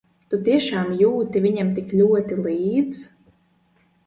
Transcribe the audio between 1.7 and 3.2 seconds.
tik ļoti līdz?